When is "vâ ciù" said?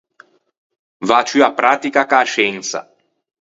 1.07-1.39